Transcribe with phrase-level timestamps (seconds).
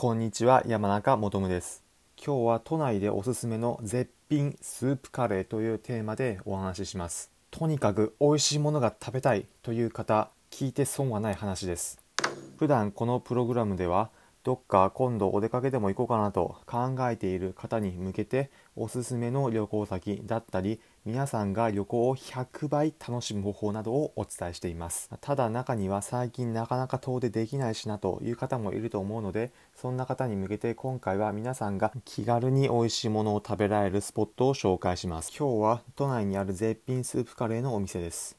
[0.00, 1.82] こんにちは山中もとです。
[2.24, 7.32] 今日は都内でおすすめの絶品スープカレーというテーマでお話しします。
[7.50, 11.98] とにかく美味しいものが食べたいという方聞いて損はない話です。
[12.58, 14.10] 普段このプログラムでは
[14.44, 25.10] どっか今度お出かけでも行こうかなと考えている方に向けておすすめの旅行先だったり皆さんが旅行を100倍楽しむ方法などをお伝えしています。
[25.20, 35.32] ただ中には最近なかなか遠出できないしなという方もいると思うのでそんな方に向けて今回は皆さんが気軽に美味しいものを食べられるスポットを紹介します。
[35.36, 38.37] 今日は都内にある絶品スープカレーのお店です。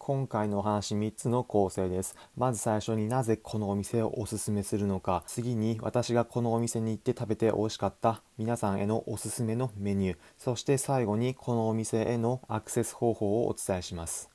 [0.00, 2.16] 今回のお話3つの構成です。
[2.34, 5.22] まず最初になぜこのお店をおすすめするのか。
[5.26, 8.22] 次に私がこのお店に行って食べて美味しかった。
[8.38, 10.16] 皆さんへのおすすめのメニュー。
[10.38, 14.30] そして最後にこのお店へのアクセス方法をお伝えします。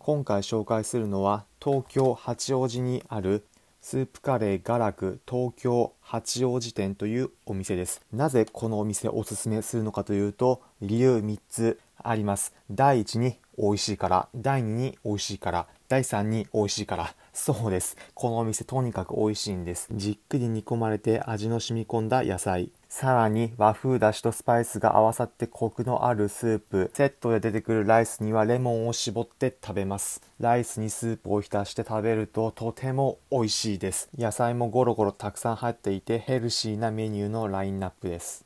[0.00, 3.46] 今回紹介するのは東京八王子にある
[3.82, 8.02] スープカレーガラク東京八王子店というお店です。
[8.12, 12.54] なぜこのお店をおすすめするのかというと理由3つあります。
[12.70, 17.14] 第1に美味しいから第2に美味しいから第3に美味しいから。
[17.32, 17.96] そうです。
[18.14, 19.88] このお店とにかく美味しいんです。
[19.92, 22.70] じっくり煮込まれて味の染み込んだ野菜。
[22.88, 26.90] さらに和風だしとスパイスが合わさってコクのあるスープ。
[26.92, 30.20] セットで出てくるライスにはレモンを絞って食べます。
[30.40, 34.10] ライスにスープを浸して食べるととても美味しいです。
[34.18, 38.44] 野菜もゴロゴロたくさん入っていてヘルシーなメニューのラインナップです。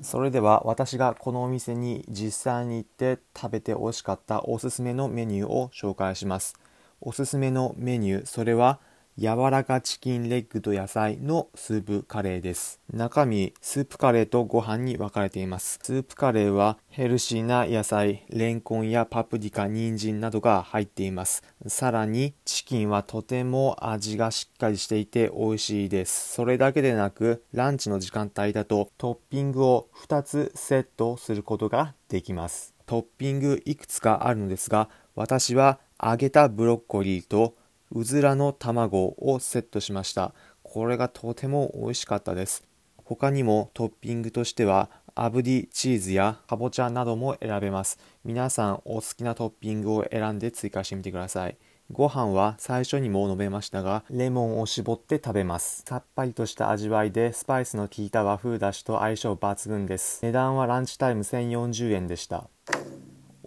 [0.00, 6.54] それでは私がこのお店に実際に行って食べて美味しかったおすすめのメニューを紹介します。
[7.00, 8.80] おすすめのメニューそれは
[9.18, 12.80] 柔らかチキンレッグと野菜のスープカレーです。
[12.92, 15.80] 中身、スープカレーとご飯に分かれています。
[15.82, 21.42] スープカレーはヘルシーな野菜、レンコンやパプリカ、人参などが入っています。
[21.66, 26.34] さらに、チキンはとても味がしっかりしていて美味しいです。
[26.34, 32.72] それだけでなく、ランチの時間帯だとトッピングを2つセットすることができます。
[32.86, 37.54] トッピングいくつかあるのですが、私は揚げたブロッコリーと
[37.90, 40.32] うずらの卵をセットしました。
[40.62, 42.62] これがとても美味しかったです。
[43.04, 47.98] 他にもトッピングとしては炙りチーズやかぼちゃなども選べます。
[48.24, 51.56] 皆さんお好きなトッピングを選んで追加してみてください。
[51.90, 55.84] ご飯は最初にも述べましたが、レモンを絞って食べます。
[55.88, 60.20] さっぱりとした味わいで、スパイスの効いた和風だしと相性抜群です。
[60.22, 62.50] 値段はランチタイム1040円でした。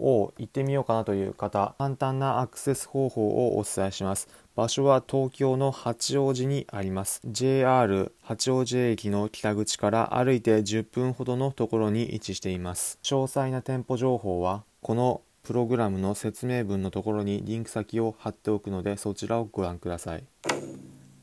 [0.02, 4.28] を行ってみようかなという方、簡単なアクセス方法をお伝えします。
[4.56, 7.22] 場所は東京の八王子にあります。
[7.26, 13.00] JR 八王子駅の北口から歩いて10分ほどのところに位置しています。
[13.04, 20.24] 詳細な店舗情報は、このプログラムの説明文のところにリンク先を貼っておくのでそちらをご覧ください。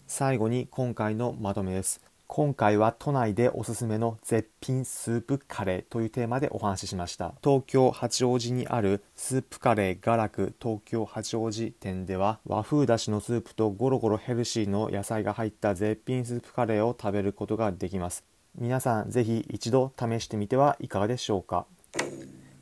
[0.06, 2.00] 最後に今回のまとめです。
[2.30, 7.32] 今回は都内でおすすめの絶品スープカレーというテーマでお話ししました。
[7.42, 18.24] 東京八王子にあるスープカレーガラク東京八王子店では和風だしのスープとゴロゴロヘルシーの野菜が入った絶品スープカレーを食べることができます。
[18.54, 21.64] 皆さんぜひ一度試してみてはいかがでしょうか。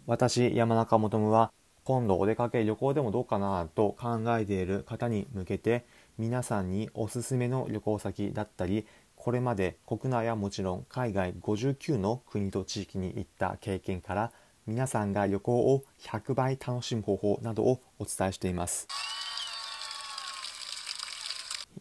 [0.06, 1.50] 私山中もとむは
[1.82, 5.86] 今度お出かけ旅行でもどうかなと考えている方に向けて
[6.18, 8.86] 皆さんにおすすめの旅行先だったり
[9.26, 14.30] これまで国内はもちろん海外59の国と地域に行った経験から
[14.68, 18.86] 皆さんが旅行を100倍楽しむ方法などをお伝えしています。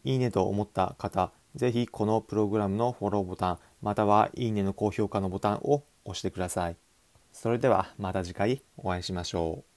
[0.04, 6.78] いいねと思った方、ぜひこのプログラムのフォローボタン、またはいいねの高評価のボタンを押してください。
[7.32, 9.75] それではまた次回お会いしましょう。